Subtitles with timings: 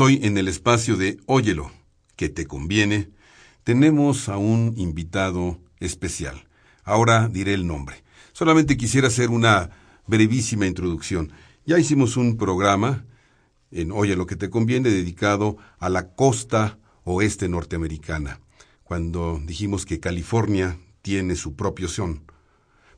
[0.00, 1.70] Hoy en el espacio de Óyelo,
[2.16, 3.10] que te conviene,
[3.64, 6.48] tenemos a un invitado especial.
[6.84, 8.02] Ahora diré el nombre.
[8.32, 9.70] Solamente quisiera hacer una
[10.06, 11.32] brevísima introducción.
[11.66, 13.04] Ya hicimos un programa
[13.70, 18.40] en Óyelo, que te conviene dedicado a la costa oeste norteamericana,
[18.82, 22.24] cuando dijimos que California tiene su propio son.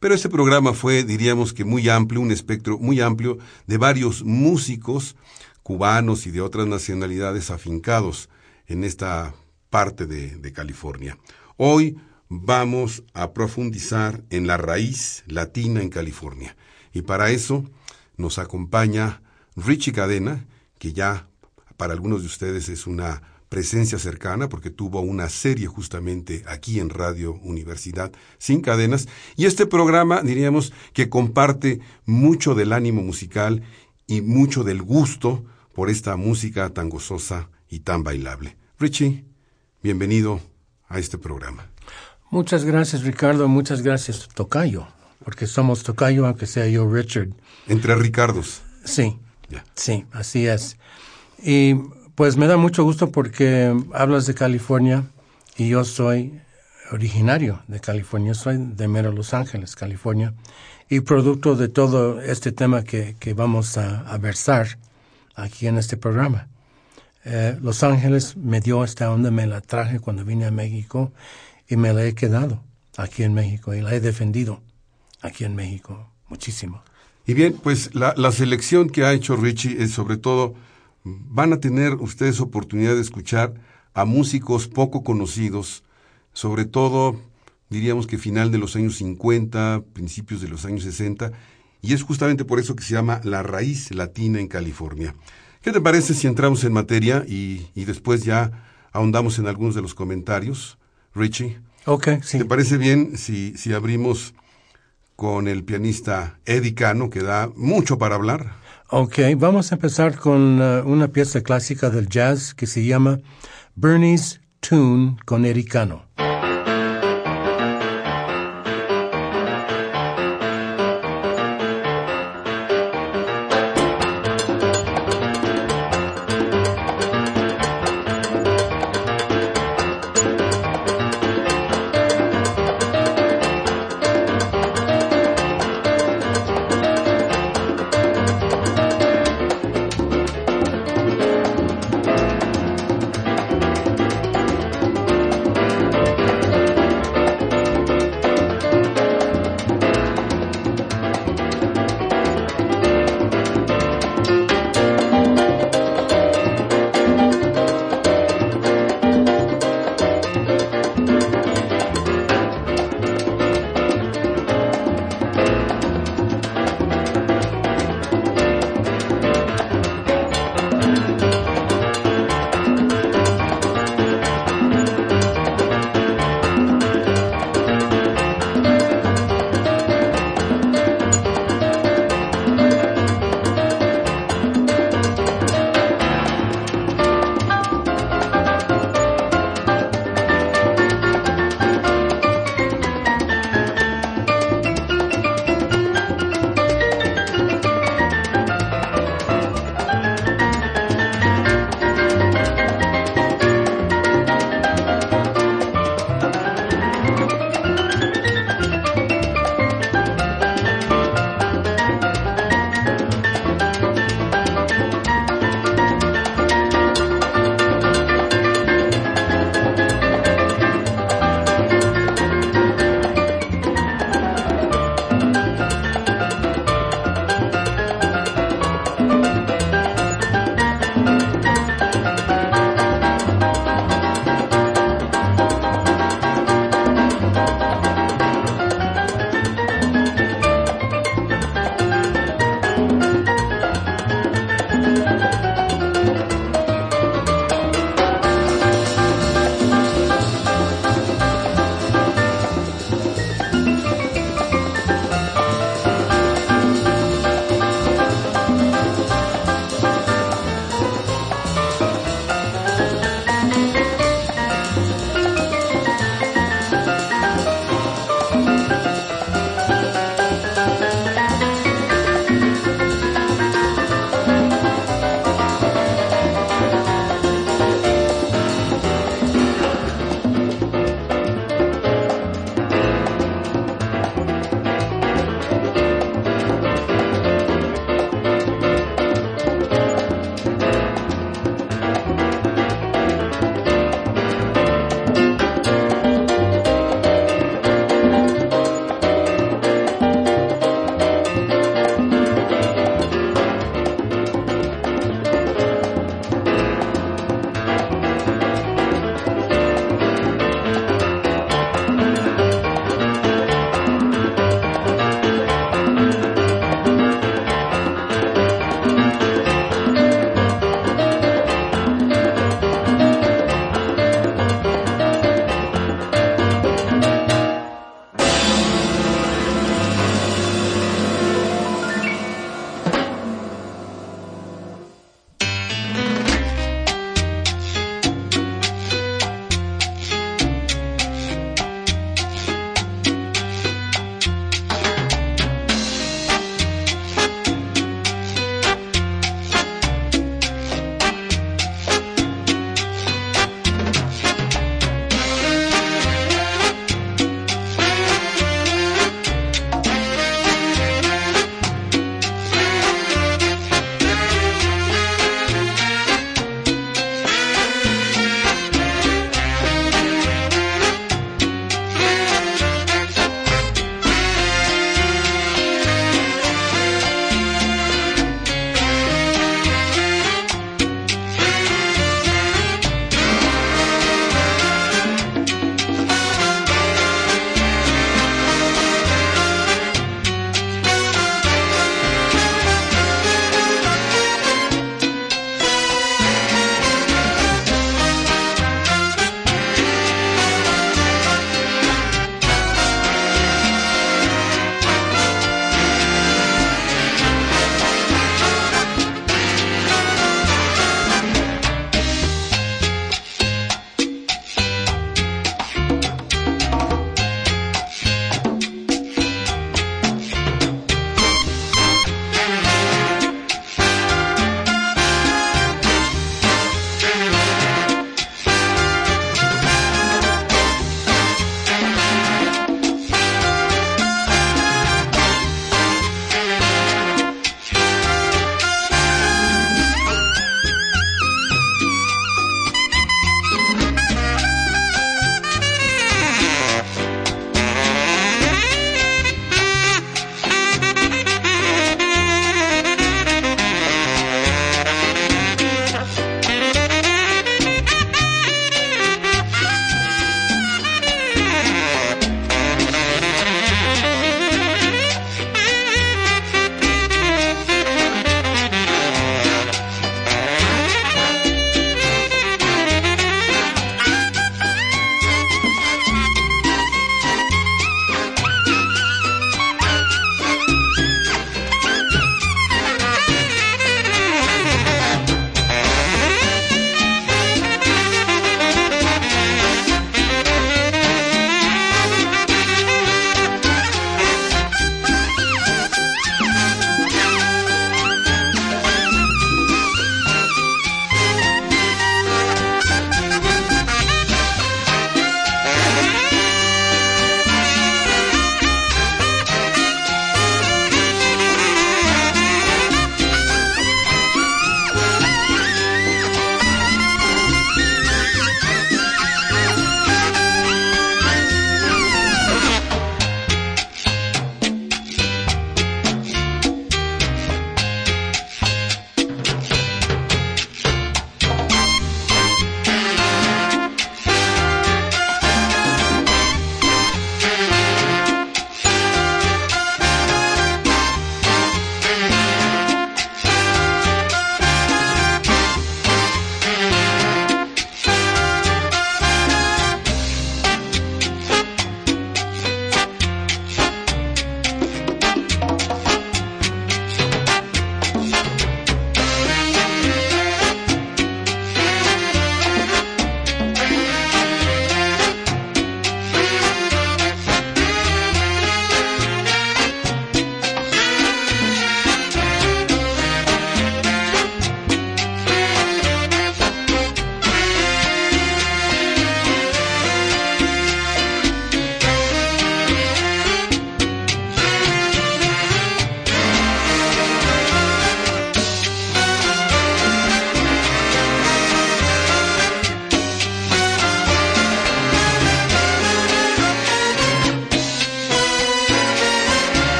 [0.00, 5.16] Pero este programa fue, diríamos que muy amplio, un espectro muy amplio de varios músicos
[5.62, 8.28] cubanos y de otras nacionalidades afincados
[8.66, 9.34] en esta
[9.68, 11.18] parte de, California.
[11.56, 11.96] Hoy
[12.28, 16.56] vamos a profundizar en la raíz latina en California.
[16.92, 17.64] Y para eso
[18.16, 19.22] nos acompaña
[19.56, 20.46] Richie Cadena,
[20.78, 21.28] que ya
[21.76, 26.88] para algunos de ustedes es una presencia cercana porque tuvo una serie justamente aquí en
[26.88, 29.08] Radio Universidad Sin Cadenas.
[29.36, 33.62] Y este programa diríamos que comparte mucho del ánimo musical
[34.10, 38.56] y mucho del gusto por esta música tan gozosa y tan bailable.
[38.76, 39.24] Richie,
[39.84, 40.40] bienvenido
[40.88, 41.68] a este programa.
[42.28, 43.46] Muchas gracias, Ricardo.
[43.46, 44.88] Muchas gracias, Tocayo,
[45.24, 47.28] porque somos Tocayo, aunque sea yo Richard.
[47.68, 48.62] Entre Ricardos.
[48.84, 49.16] Sí,
[49.74, 50.76] sí, así es.
[51.40, 51.74] Y
[52.16, 55.04] pues me da mucho gusto porque hablas de California
[55.56, 56.40] y yo soy
[56.90, 60.34] originario de California, soy de Mero Los Ángeles, California,
[60.90, 64.76] y producto de todo este tema que, que vamos a, versar
[65.36, 66.48] aquí en este programa.
[67.24, 71.12] Eh, Los Ángeles me dio esta onda, me la traje cuando vine a México
[71.68, 72.60] y me la he quedado
[72.96, 74.62] aquí en México y la he defendido
[75.22, 76.82] aquí en México muchísimo.
[77.24, 80.54] Y bien, pues la, la selección que ha hecho Richie es sobre todo,
[81.04, 83.54] van a tener ustedes oportunidad de escuchar
[83.94, 85.84] a músicos poco conocidos,
[86.32, 87.20] sobre todo
[87.70, 91.32] diríamos que final de los años 50, principios de los años 60,
[91.80, 95.14] y es justamente por eso que se llama La Raíz Latina en California.
[95.62, 98.50] ¿Qué te parece si entramos en materia y, después ya
[98.92, 100.78] ahondamos en algunos de los comentarios?
[101.14, 101.58] Richie.
[101.86, 102.38] Ok, sí.
[102.38, 104.34] ¿Te parece bien si, si abrimos
[105.16, 108.54] con el pianista Eddie Cano, que da mucho para hablar?
[108.88, 113.20] Ok, vamos a empezar con uh, una pieza clásica del jazz que se llama
[113.76, 116.09] Bernie's Tune con Eddie Cano.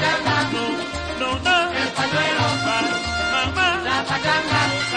[0.00, 0.22] eh.
[0.52, 0.64] No,
[1.20, 1.56] no, no.
[1.94, 2.82] Pa,
[3.32, 3.82] mamá.
[3.84, 4.91] Ah.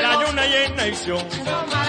[0.01, 1.25] La United Nation.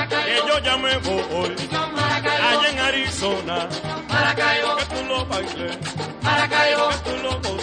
[0.08, 1.54] Que yo ya me voy.
[1.72, 3.68] Allá en Arizona.
[3.68, 5.76] Que tú lo bailes.
[5.76, 7.59] Que tú lo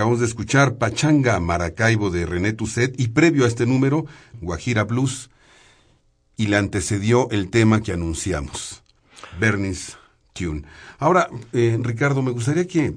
[0.00, 4.06] acabamos de escuchar Pachanga Maracaibo de René Tusset y previo a este número,
[4.40, 5.28] Guajira Blues,
[6.38, 8.82] y le antecedió el tema que anunciamos,
[9.38, 9.98] Bernie's
[10.32, 10.62] Tune.
[10.98, 12.94] Ahora, eh, Ricardo, me gustaría que,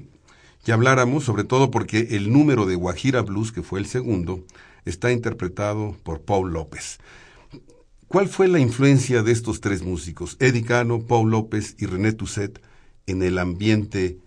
[0.66, 4.42] habláramos, sobre todo porque el número de Guajira Blues, que fue el segundo,
[4.86, 7.00] está interpretado por Paul López.
[8.08, 12.62] ¿Cuál fue la influencia de estos tres músicos, Eddie Cano, Paul López y René Tusset,
[13.06, 14.20] en el ambiente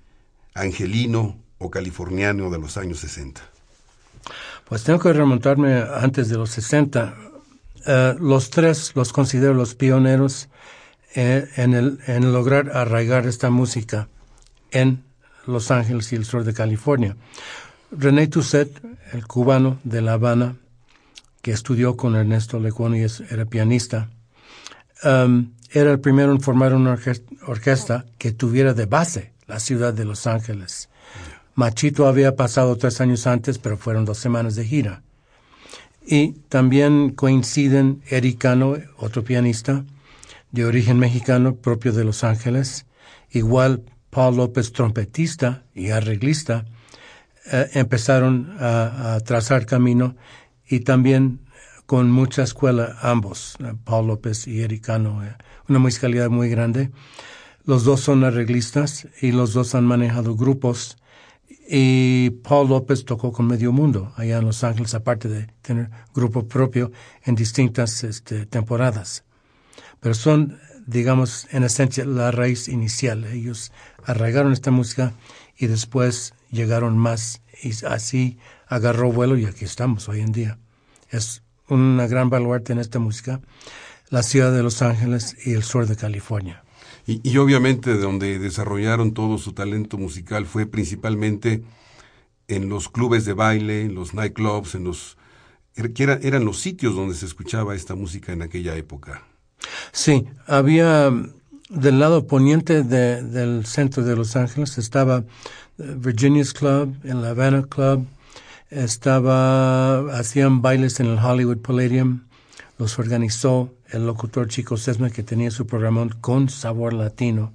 [0.54, 3.42] angelino o californiano de los años 60?
[4.68, 7.16] Pues tengo que remontarme antes de los 60.
[7.86, 10.50] Eh, los tres los considero los pioneros
[11.16, 14.08] eh, en, el, en lograr arraigar esta música
[14.72, 15.04] en
[15.46, 17.16] Los Ángeles y el sur de California.
[17.92, 18.78] René Toussaint,
[19.14, 20.58] el cubano de La Habana,
[21.42, 24.10] que estudió con Ernesto Lecuona y era pianista,
[25.06, 29.94] um, era el primero en formar una orques- orquesta que tuviera de base la ciudad
[29.94, 30.90] de Los Ángeles.
[31.58, 35.02] Machito había pasado tres años antes, pero fueron dos semanas de gira.
[36.06, 39.84] Y también coinciden Eric Cano, otro pianista
[40.52, 42.86] de origen mexicano propio de Los Ángeles,
[43.32, 46.66] igual Paul López, trompetista y arreglista,
[47.52, 50.16] eh, empezaron a, trazar camino
[50.70, 51.40] y también
[51.88, 55.36] con mucha escuela ambos, eh, Paul López y Eric Cano, eh,
[55.68, 56.92] una musicalidad muy grande.
[57.66, 60.98] Los dos son arreglistas y los dos han manejado grupos
[61.70, 66.48] y Paul López tocó con Medio Mundo allá en Los Ángeles, aparte de tener grupo
[66.48, 66.92] propio
[67.24, 69.26] en distintas este, temporadas.
[70.00, 73.26] Pero son, digamos, en esencia la raíz inicial.
[73.26, 73.72] Ellos
[74.06, 75.14] arraigaron esta música
[75.58, 80.60] y después llegaron más y así agarró vuelo y aquí estamos hoy en día.
[81.10, 83.42] Es una gran baluarte en esta música,
[84.10, 86.64] la ciudad de Los Ángeles y el sur de California.
[87.08, 91.64] Y, y obviamente donde desarrollaron todo su talento musical fue principalmente
[92.50, 95.18] en los clubes de baile, en los nightclubs, en los
[95.76, 99.24] er- que era- eran los sitios donde se escuchaba esta música en aquella época.
[99.92, 101.34] Sí, había mm,
[101.70, 105.24] del lado poniente de- del centro de Los Ángeles estaba
[105.80, 108.06] eh, Virginia's Club, en la Havana Club,
[108.70, 112.22] estaba, hacían bailes en el Hollywood Palladium,
[112.78, 117.54] los organizó el locutor Chico Sesma que tenía su programa con sabor latino,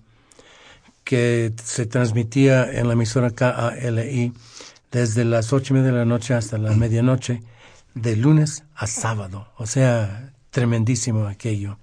[1.05, 4.33] que se transmitía en la emisora KALI
[4.91, 7.43] desde las ocho y media de la noche hasta la medianoche,
[7.95, 9.49] de lunes a sábado.
[9.59, 11.79] O sea, tremendísimo aquello.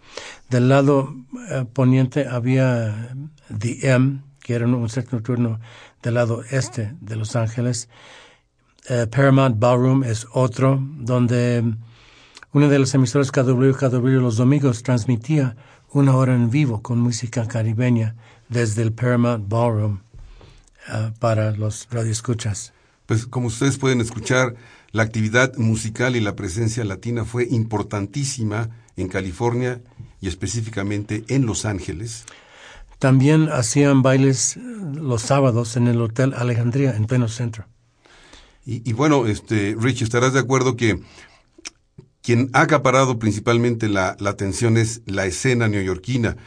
[0.49, 1.15] Del lado
[1.49, 3.15] eh, poniente había
[3.57, 5.59] The M, que era un- centro nocturno
[6.01, 7.89] del lado este de Los Ángeles.
[8.87, 11.63] Eh, Paramount Ballroom es otro, donde
[12.51, 15.55] una de las emisoras KW, KW los domingos transmitía
[15.91, 18.15] una hora en vivo con música caribeña
[18.47, 19.99] desde el Paramount Ballroom
[20.91, 22.73] eh, para los radioescuchas.
[23.05, 24.55] Pues como ustedes pueden escuchar,
[24.91, 29.81] la actividad musical y la presencia latina fue importantísima en California
[30.19, 32.25] y específicamente en Los Ángeles.
[32.97, 34.61] También hacían bailes eh,
[34.93, 37.65] los sábados en el Hotel Alejandría, en pleno centro.
[38.65, 40.99] Y, y bueno, este, Rich, estarás de acuerdo que
[42.21, 46.37] quien ha acaparado principalmente la, atención es la escena neoyorquina,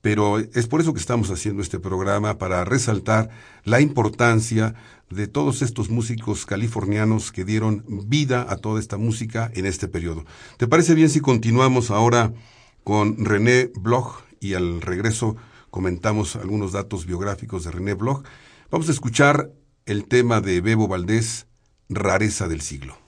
[0.00, 3.30] pero es por eso que estamos haciendo este programa, para resaltar
[3.64, 4.74] la importancia
[5.10, 10.24] de todos estos músicos californianos que dieron vida a toda esta música en este periodo.
[10.56, 12.32] ¿Te parece bien si continuamos ahora
[12.82, 15.36] con René Bloch y al regreso
[15.70, 18.24] comentamos algunos datos biográficos de René Bloch?
[18.70, 19.52] Vamos a escuchar
[19.86, 21.46] el tema de Bebo Valdés,
[21.88, 23.01] Rareza del siglo.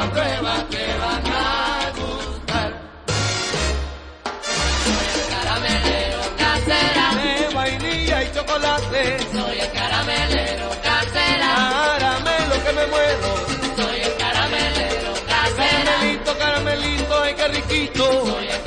[0.00, 2.70] Lo pruebas te van a gustar.
[4.84, 9.18] Soy el caramelero casera, De vainilla y chocolate.
[9.32, 11.50] soy el caramelero casera,
[11.98, 13.30] Caramelo que me muero.
[13.76, 18.26] soy el caramelero casera, Caramelito, caramelito, ay qué riquito.
[18.26, 18.62] soy el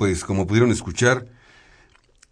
[0.00, 1.26] Pues como pudieron escuchar,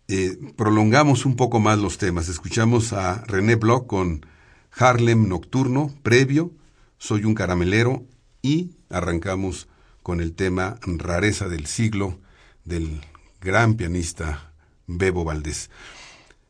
[0.08, 2.30] eh, prolongamos un poco más los temas.
[2.30, 4.24] Escuchamos a René Bloch con
[4.72, 6.50] Harlem Nocturno, previo,
[6.96, 8.06] Soy un caramelero
[8.40, 9.68] y arrancamos
[10.02, 12.18] con el tema Rareza del siglo
[12.64, 13.02] del
[13.42, 14.54] gran pianista
[14.86, 15.68] Bebo Valdés.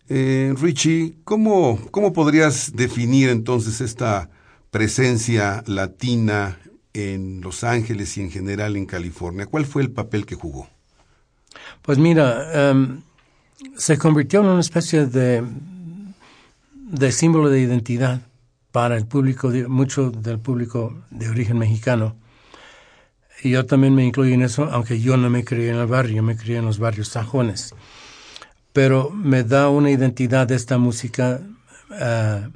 [0.08, 4.30] Eh, Richie, ¿cómo, ¿cómo podrías definir entonces esta
[4.70, 6.60] presencia latina
[6.92, 9.46] en Los Ángeles y en general en California?
[9.46, 10.68] ¿Cuál fue el papel que jugó?
[11.82, 13.02] Pues mira, em,
[13.76, 15.42] se convirtió en una especie de,
[16.72, 18.22] de símbolo de identidad
[18.72, 22.16] para el público, mucho del público de origen mexicano.
[23.42, 26.22] Y yo también me incluyo en eso, aunque yo no me crié en el barrio,
[26.22, 27.74] me crié en los barrios sajones.
[28.72, 31.40] Pero me da una identidad de esta música,
[31.90, 32.50] uh,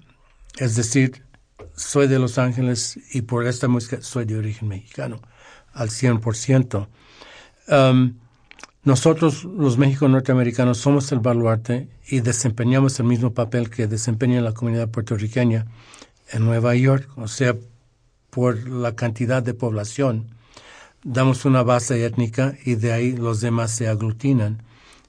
[0.59, 1.25] es decir,
[1.75, 5.21] soy de Los Ángeles y por esta música soy de origen mexicano,
[5.73, 6.89] al 100%.
[7.69, 8.15] Um,
[8.85, 14.55] nosotros, los México norteamericanos, somos el baluarte y desempeñamos el mismo papel que desempeña la
[14.55, 15.67] comunidad puertorriqueña
[16.33, 17.55] en Nueva York, o sea,
[18.31, 20.35] por la cantidad de población.
[21.05, 24.63] Damos una base étnica y de ahí los demás se aglutinan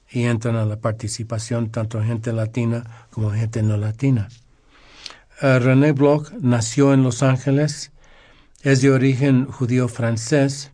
[0.08, 4.28] y entran a la participación tanto gente latina como gente no latina.
[5.42, 7.90] Uh, René Bloch nació en Los Ángeles,
[8.62, 10.70] es de origen judío francés,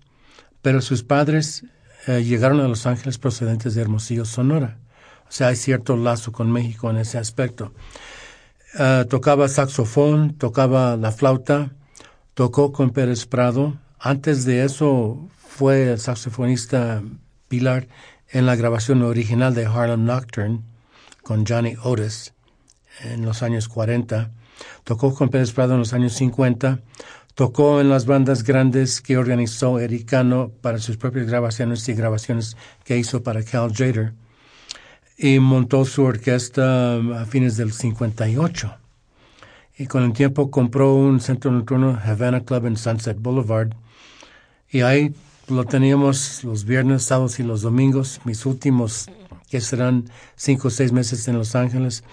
[0.60, 1.64] pero sus padres
[2.18, 4.78] uh, llegaron a Los Ángeles procedentes de Hermosillo, Sonora.
[5.28, 7.72] O sea, hay cierto lazo con México en ese aspecto.
[8.74, 11.72] Uh, tocaba saxofón, tocaba la flauta,
[12.34, 13.76] tocó con Pérez Prado.
[13.98, 17.02] Antes de eso fue el saxofonista
[17.48, 17.88] Pilar
[18.28, 20.62] en la grabación original de Harlem Nocturne
[21.22, 22.32] con Johnny Otis
[23.02, 24.30] en los años 40.
[24.84, 26.80] Tocó con Pérez Prado en los años 50.
[27.40, 32.98] Tocó en las bandas grandes que organizó Ericano para sus propias grabaciones y grabaciones que
[32.98, 34.12] hizo para Cal Jader
[35.16, 38.76] y montó su orquesta um, a fines del 58.
[39.78, 43.70] Y con el tiempo compró un centro nocturno, Havana Club en Sunset Boulevard,
[44.68, 45.14] y ahí
[45.48, 49.08] lo teníamos los viernes, sábados y los domingos, mis últimos,
[49.48, 52.04] que serán cinco o seis meses en Los Ángeles.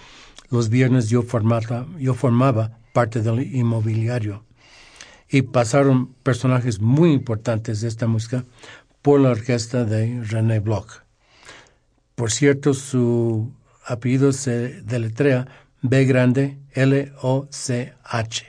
[0.48, 4.47] Los viernes yo formaba, yo formaba parte del inmobiliario.
[5.30, 8.44] Y pasaron personajes muy importantes de esta música
[9.02, 11.02] por la orquesta de René Bloch.
[12.14, 13.52] Por cierto, su
[13.86, 15.46] apellido se deletrea
[15.82, 18.46] B grande L O C H.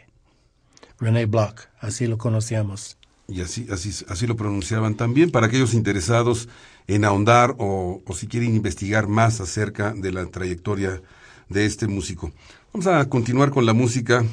[1.00, 2.98] René Bloch, así lo conocíamos.
[3.28, 6.50] Y así, así, así lo pronunciaban también para aquellos interesados
[6.88, 11.02] en ahondar o, o si quieren investigar más acerca de la trayectoria
[11.48, 12.32] de este músico.
[12.74, 14.26] Vamos a continuar con la música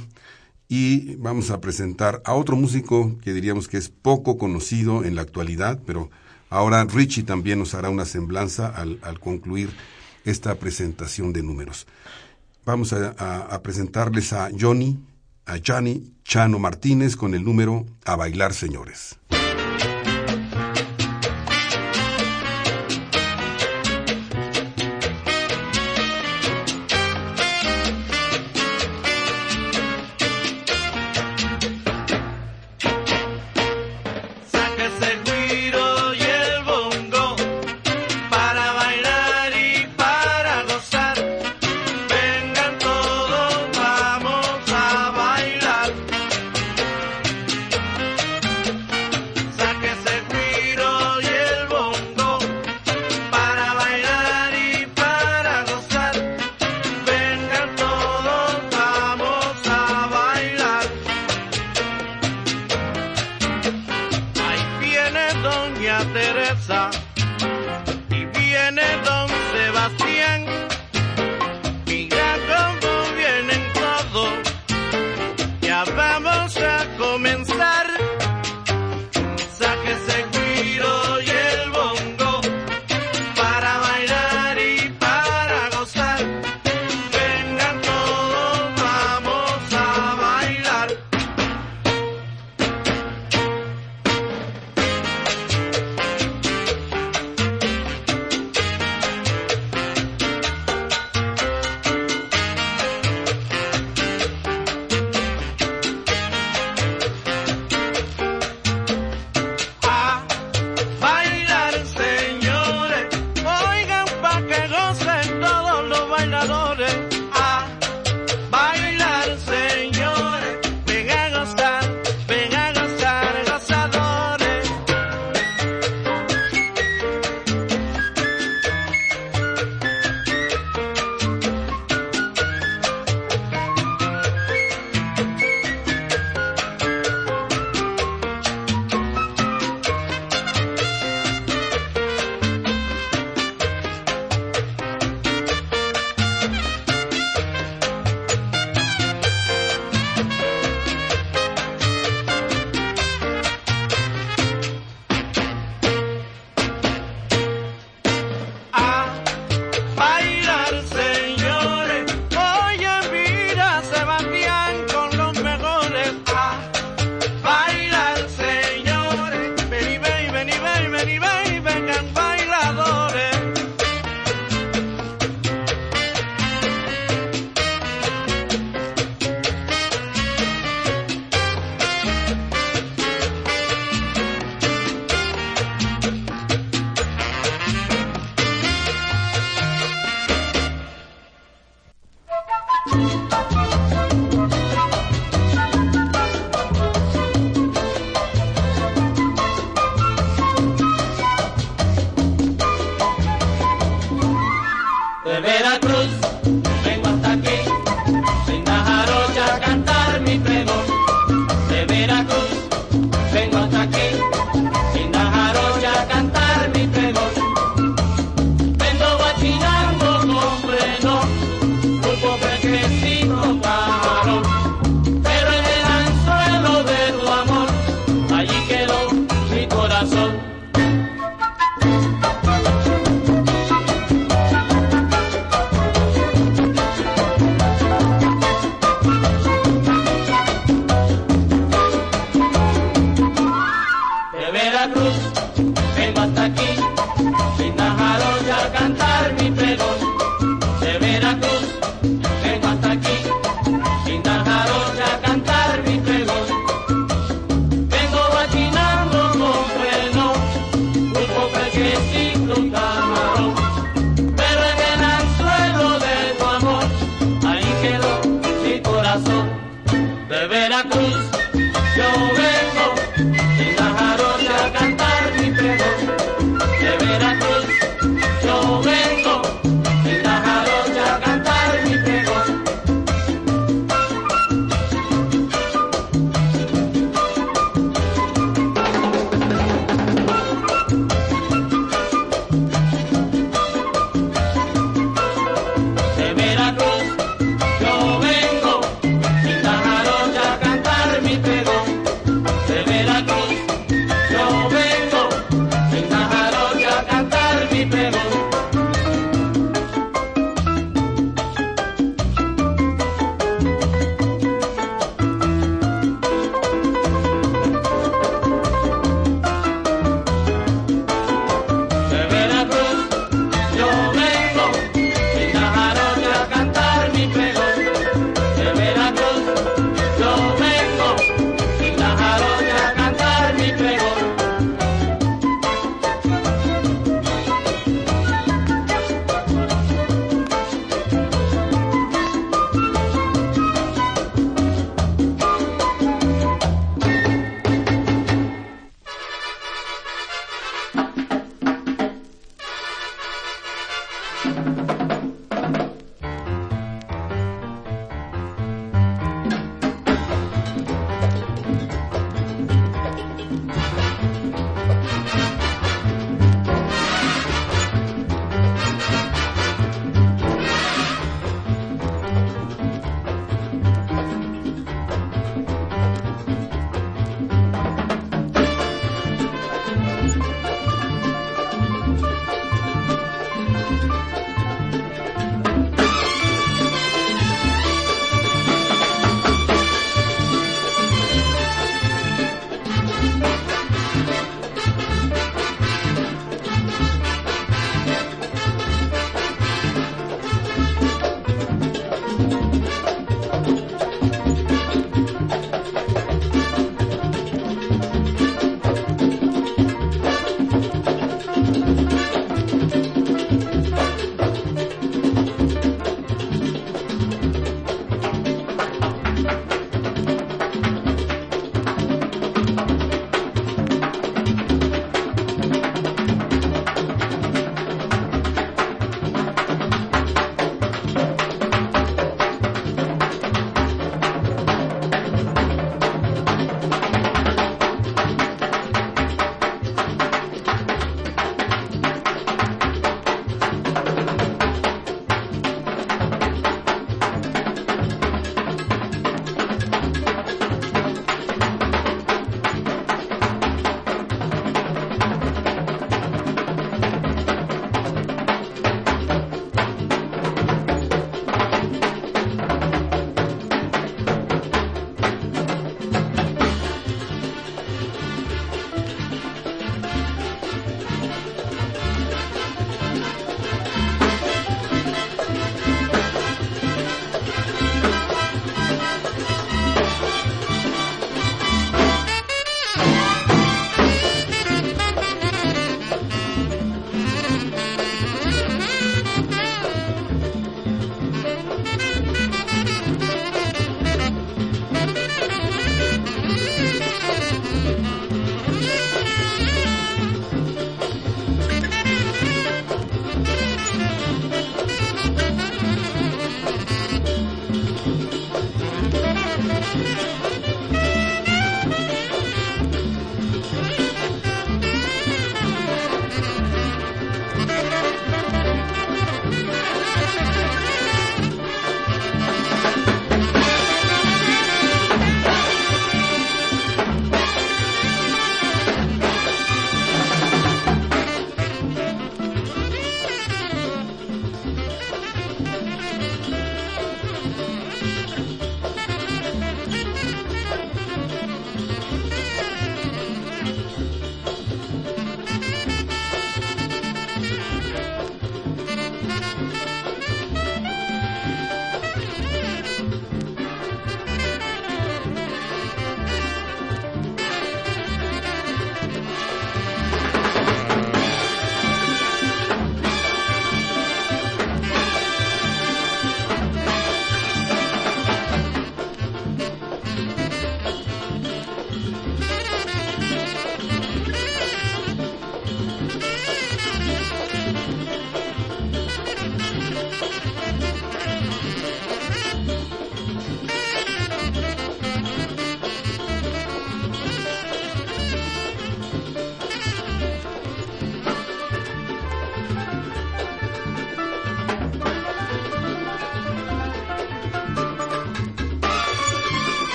[0.68, 5.22] y vamos a presentar a otro músico que diríamos que es poco conocido en la
[5.22, 6.10] actualidad, pero
[6.48, 9.70] Ahora Richie también nos hará una semblanza al, al concluir
[10.24, 11.86] esta presentación de números.
[12.64, 14.98] Vamos a, a, a, presentarles a Johnny,
[15.44, 19.18] a Johnny Chano Martínez con el número A Bailar Señores.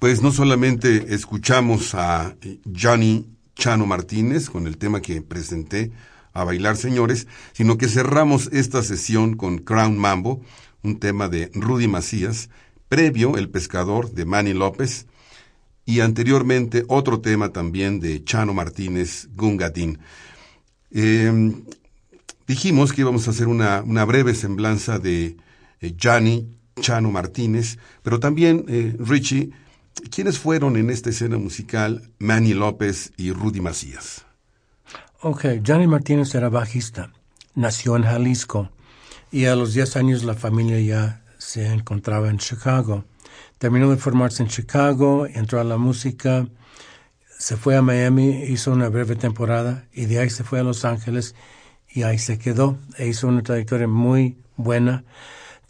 [0.00, 2.34] Pues no solamente escuchamos a
[2.74, 5.92] Johnny Chano Martínez con el tema que presenté,
[6.32, 10.40] a bailar señores, sino que cerramos esta sesión con Crown Mambo,
[10.82, 12.48] un tema de Rudy Macías,
[12.88, 15.04] previo El Pescador de Manny López,
[15.84, 19.98] y anteriormente otro tema también de Chano Martínez, Gungatín.
[20.92, 21.62] Em,
[22.46, 25.36] dijimos que íbamos a hacer una, una breve semblanza de
[25.82, 29.50] eh, Johnny Chano Martínez, pero también, eh, Richie,
[30.10, 34.24] ¿quiénes fueron en esta escena musical Manny López y Rudy Macías?
[35.22, 37.12] Ok, Johnny Martínez era bajista,
[37.54, 38.70] nació en Jalisco
[39.30, 43.04] y a los 10 años la familia ya se encontraba en Chicago.
[43.58, 46.48] Terminó de formarse en Chicago, entró a la música,
[47.38, 50.84] se fue a Miami, hizo una breve temporada y de ahí se fue a Los
[50.84, 51.34] Ángeles
[51.88, 52.78] y ahí se quedó.
[52.98, 55.04] E hizo una trayectoria muy buena.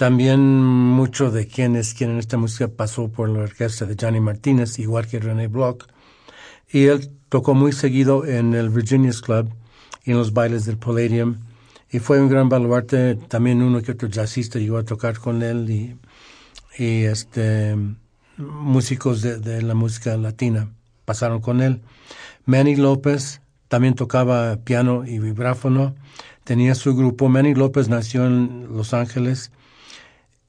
[0.00, 4.18] También mucho de quien es quien en esta música pasó por la orquesta de Johnny
[4.18, 5.84] Martínez, igual que René Bloch.
[6.70, 9.50] Y él tocó muy seguido en el Virginia's Club
[10.02, 11.40] y en los bailes del Palladium.
[11.90, 13.16] Y fue un gran baluarte.
[13.28, 17.76] También uno que otro jazzista llegó a tocar con él y, este,
[18.38, 20.72] músicos de la música latina
[21.04, 21.82] pasaron con él.
[22.46, 25.94] Manny López también tocaba piano y vibráfono.
[26.44, 27.28] Tenía su grupo.
[27.28, 29.52] Manny López nació en Los Ángeles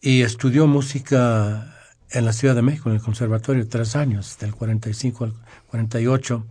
[0.02, 1.76] y estudió música
[2.10, 5.34] en la Ciudad de México, en el conservatorio, tres años, del 45 al
[5.68, 6.44] 48.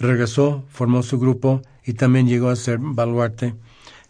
[0.00, 3.54] Regresó, formó su grupo y también llegó a ser baluarte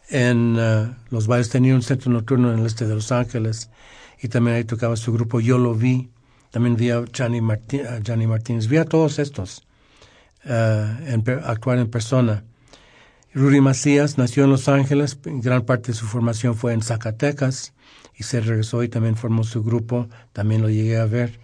[0.08, 1.50] en uh, los bailes.
[1.50, 3.70] Tenía un centro nocturno en el este de Los Ángeles
[4.20, 5.40] y también ahí tocaba su grupo.
[5.40, 6.10] Yo lo vi.
[6.50, 8.68] También vi a Johnny, Martínez.
[8.68, 9.66] Vi a todos estos
[10.46, 12.42] uh, en, actuar en persona.
[13.34, 15.18] Rudy Macías nació en Los Ángeles.
[15.22, 17.74] Gran parte de su formación fue en Zacatecas
[18.18, 20.08] y se regresó y también formó su grupo.
[20.32, 21.38] También lo llegué a ver.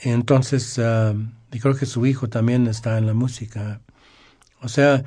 [0.00, 1.14] Entonces, uh,
[1.52, 3.80] y creo que su hijo también está en la música.
[4.62, 5.04] O sea,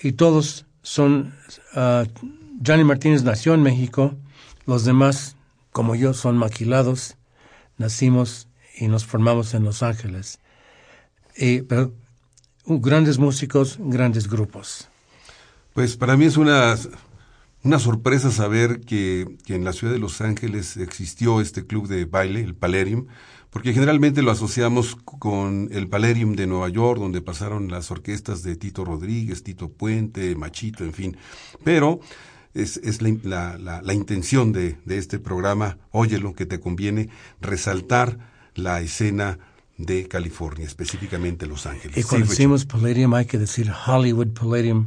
[0.00, 1.34] y todos son,
[1.74, 2.06] uh,
[2.64, 4.14] Johnny Martínez nació en México,
[4.66, 5.36] los demás,
[5.72, 7.16] como yo, son maquilados,
[7.76, 8.46] nacimos
[8.78, 10.38] y nos formamos en Los Ángeles.
[11.36, 11.92] Y, pero
[12.66, 14.88] grandes músicos, grandes grupos.
[15.74, 16.76] Pues para mí es una,
[17.62, 22.06] una sorpresa saber que, que, en la ciudad de Los Ángeles existió este club de
[22.06, 23.06] baile, el Palerium,
[23.50, 28.56] porque generalmente lo asociamos con el Palerium de Nueva York, donde pasaron las orquestas de
[28.56, 31.16] Tito Rodríguez, Tito Puente, Machito, en fin.
[31.64, 32.00] Pero
[32.54, 37.08] es, es la, la, la, intención de, de este programa, óyelo, que te conviene,
[37.40, 38.18] resaltar
[38.54, 39.38] la escena
[39.76, 41.96] de California, específicamente Los Ángeles.
[41.96, 44.86] Y cuando sí, decimos Palladium hay que decir Hollywood Palladium,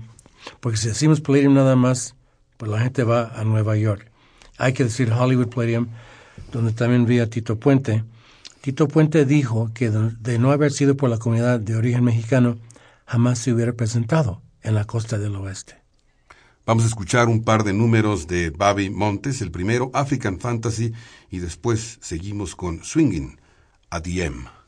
[0.59, 2.15] porque si decimos Palladium nada más,
[2.63, 4.09] pues la gente va a Nueva York.
[4.57, 5.87] Hay que decir Hollywood Palladium,
[6.53, 8.05] donde también vi a Tito Puente.
[8.61, 12.57] Tito Puente dijo que de no haber sido por la comunidad de origen mexicano,
[13.05, 15.75] jamás se hubiera presentado en la costa del oeste.
[16.65, 20.93] Vamos a escuchar un par de números de Bobby Montes, el primero African Fantasy
[21.29, 23.41] y después seguimos con Swinging
[23.89, 24.62] a DM.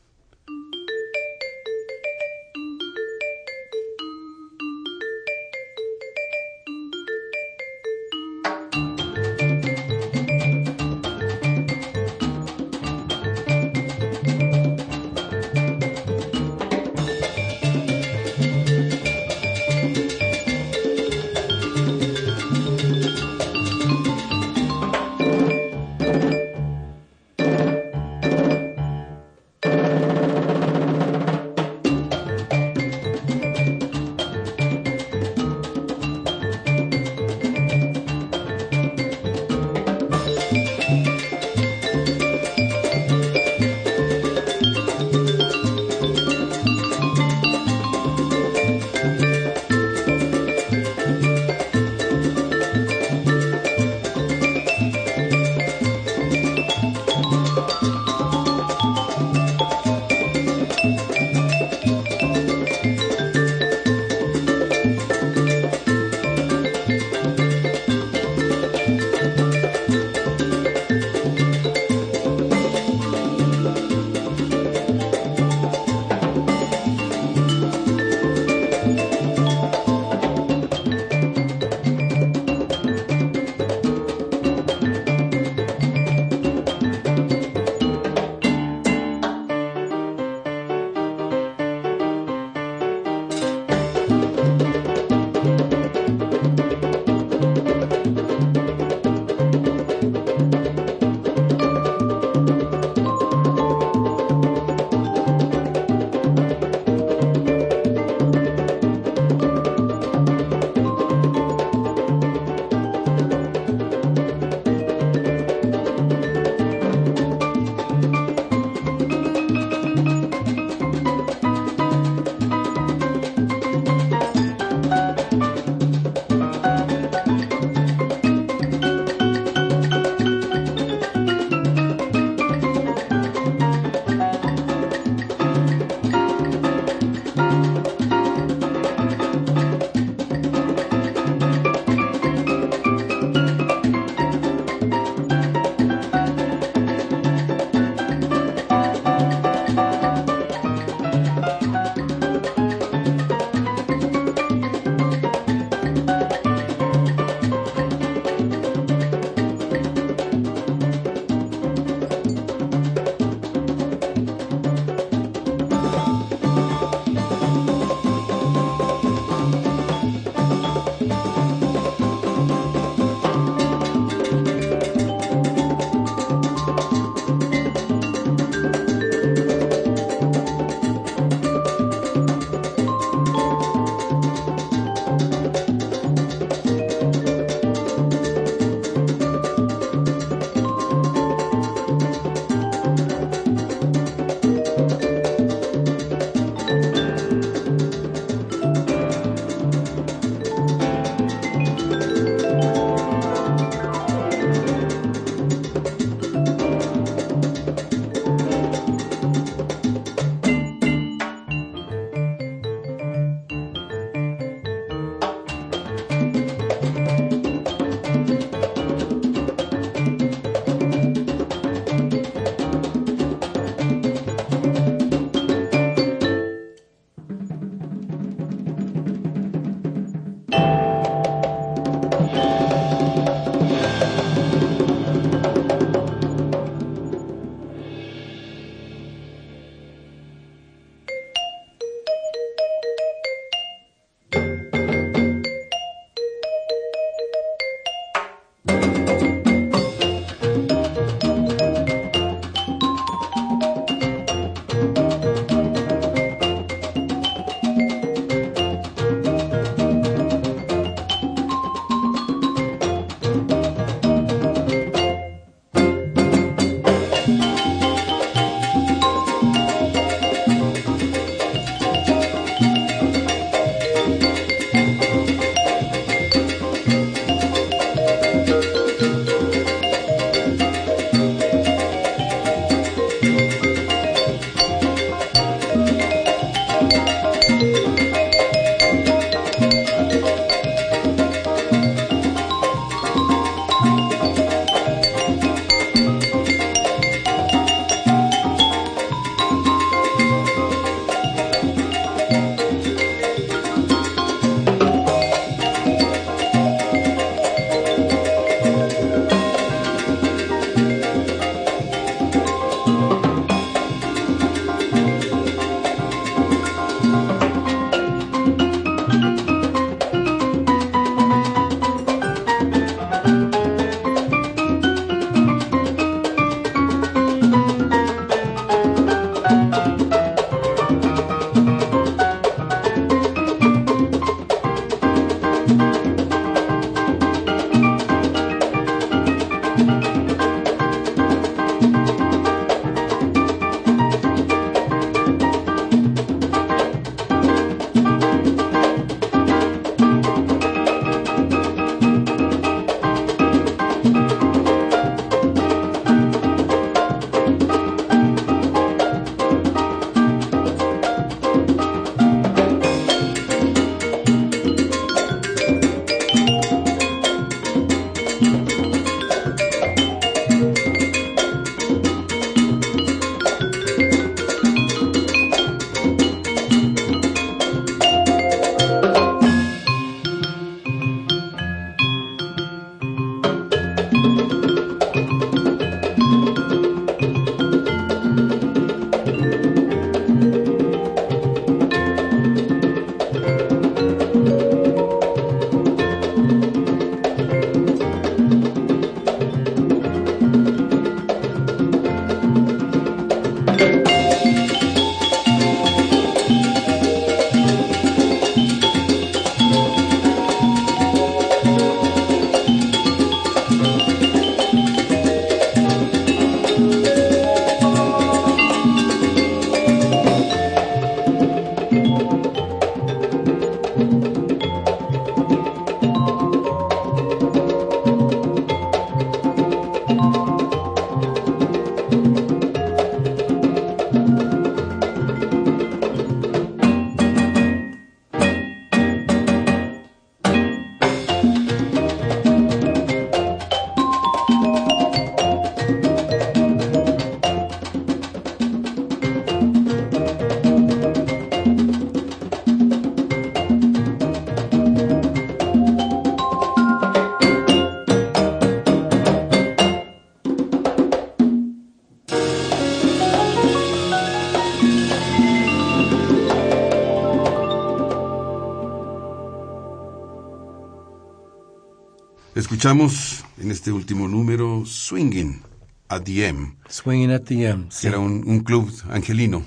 [472.76, 475.62] Escuchamos en este último número Swinging
[476.10, 477.84] at the M, Swinging at the M.
[477.88, 478.06] que sí.
[478.06, 479.62] era un, un club angelino.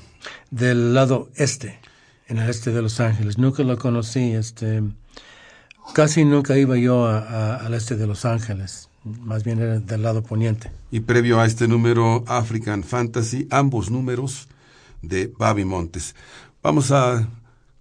[0.52, 1.80] del lado este,
[2.28, 3.40] en el este de Los Ángeles.
[3.40, 4.84] Nunca lo conocí, este,
[5.96, 10.04] casi nunca iba yo a- a- al este de Los Ángeles, más bien era del
[10.04, 10.70] lado poniente.
[10.92, 14.48] Y previo a este número African Fantasy, ambos números
[15.02, 16.14] de Bobby Montes.
[16.62, 17.28] Vamos a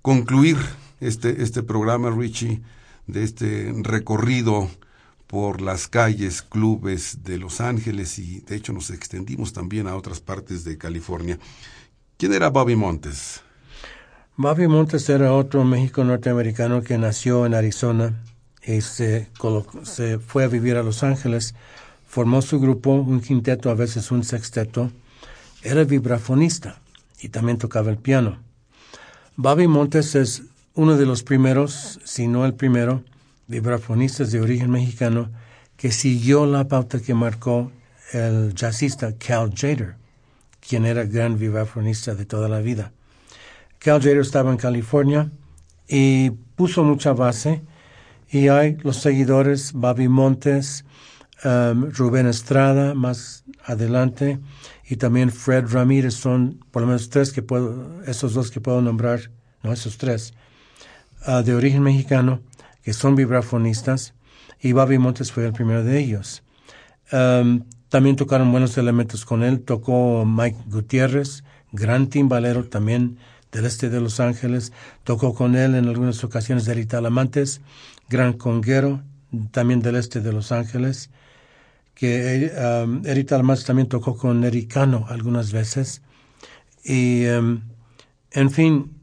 [0.01, 0.57] concluir
[1.01, 2.63] este, este programa, Richie,
[3.07, 4.71] de este recorrido
[5.29, 10.21] por las calles, clubes de Los Ángeles y de hecho nos extendimos también a otras
[10.21, 11.39] partes de California.
[12.17, 13.43] ¿Quién era Bobby Montes?
[14.37, 18.15] Bobby Montes era otro México norteamericano que nació en Arizona
[18.65, 19.29] y se,
[19.83, 21.55] se fue a vivir a Los Ángeles.
[22.07, 24.91] Formó su grupo, un quinteto, a veces un sexteto.
[25.63, 26.81] Era vibrafonista
[27.21, 28.39] y también tocaba el piano.
[29.37, 30.43] Bobby Montes es
[30.75, 33.03] uno de los primeros, si no el primero,
[33.49, 35.31] vibrafonistas de origen mexicano
[35.77, 37.73] que siguió la pauta que marcó
[38.13, 39.97] el jazzista Cal Jader,
[40.61, 42.93] quien era gran vibrafonista de toda la vida.
[43.79, 45.31] Cal Jader estaba en California
[45.89, 47.63] y puso mucha base
[48.31, 50.85] y hay los seguidores Bobby Montes,
[51.45, 54.39] um, Rubén Estrada más adelante
[54.89, 58.83] y también Fred Ramírez son por lo menos tres que puedo, esos dos que puedo
[58.83, 59.31] nombrar,
[59.63, 60.35] no esos tres,
[61.25, 62.43] ah, de origen mexicano
[62.89, 64.15] que son vibrafonistas
[64.63, 66.43] y Bobby Montes fue el primero de ellos.
[67.13, 69.61] Um, también tocaron buenos elementos con él.
[69.61, 73.19] Tocó Mike Gutiérrez, gran timbalero también
[73.53, 74.73] del este de Los Ángeles.
[75.05, 77.61] Tocó con él en algunas ocasiones Eric Talamantes,
[78.09, 79.03] gran conguero
[79.51, 81.11] también del este de Los Ángeles.
[81.95, 82.51] Que
[82.87, 83.03] um,
[83.67, 86.01] también tocó con Eric Cano algunas veces.
[86.83, 87.61] Y, um,
[88.31, 88.98] en fin,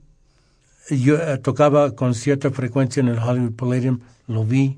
[0.90, 4.78] yo eh, tocaba con cierta frecuencia en el Hollywood Palladium, lo vi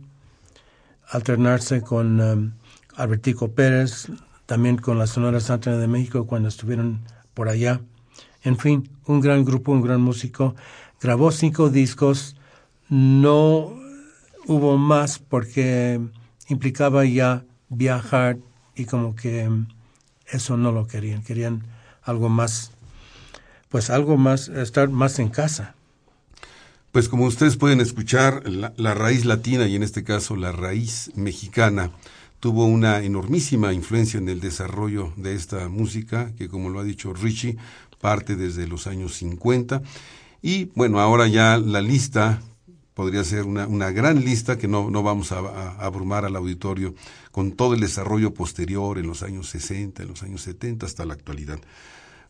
[1.10, 2.51] alternarse con um,
[2.95, 4.08] Albertico Pérez,
[4.45, 7.01] también con la Sonora Santa de México cuando estuvieron
[7.34, 7.82] por allá.
[8.43, 10.55] En fin, un gran grupo, un gran músico.
[11.01, 12.36] Grabó cinco discos,
[12.89, 13.76] no
[14.47, 15.99] hubo más porque
[16.47, 18.38] implicaba ya viajar
[18.76, 19.49] y como que
[20.28, 21.64] eso no lo querían, querían
[22.03, 22.72] algo más,
[23.70, 25.77] pues algo más, estar más en casa.
[26.92, 31.92] Pues como ustedes pueden escuchar, la, raíz latina y en este caso la raíz mexicana
[32.40, 37.14] tuvo una enormísima influencia en el desarrollo de esta música, que como lo ha dicho
[37.14, 37.58] Richie,
[38.00, 39.82] parte desde los años 50.
[40.42, 42.42] Y bueno, ahora ya la lista
[42.94, 46.96] podría ser una, una gran lista que no, no vamos a, a abrumar al auditorio
[47.32, 51.14] con todo el desarrollo posterior en los años 60, en los años 70 hasta la
[51.14, 51.60] actualidad.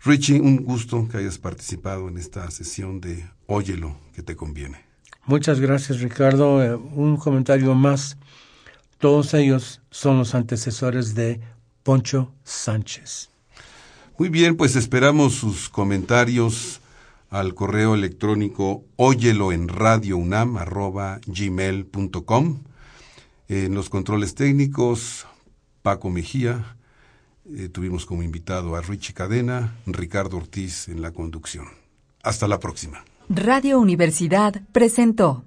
[0.04, 4.86] Richie, un gusto que hayas participado en esta sesión de Óyelo, que te conviene.
[5.26, 6.64] Muchas gracias, Ricardo.
[6.64, 8.18] Eh, un comentario más.
[8.98, 11.42] Todos ellos son los antecesores de
[11.84, 13.30] Poncho Sánchez.
[14.18, 16.82] Muy bien, pues esperamos sus comentarios
[17.30, 22.60] al correo electrónico óyelo en radio unam arroba gmail.com.
[23.50, 25.28] En los controles técnicos,
[25.82, 26.77] Paco Mejía.
[27.56, 31.68] Eh, tuvimos como invitado a Richie Cadena, Ricardo Ortiz en la conducción.
[32.24, 33.06] Hasta la próxima.
[33.30, 35.44] Radio Universidad presentó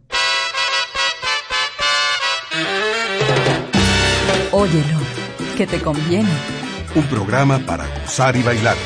[4.52, 4.98] Óyelo,
[5.56, 6.30] que te conviene.
[6.94, 8.76] Un programa para gozar y bailar.